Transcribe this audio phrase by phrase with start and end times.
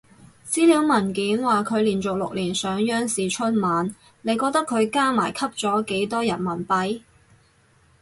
[0.47, 7.01] 資料文件話佢連續六年上央視春晚，你覺得佢加埋吸咗幾多人民幣？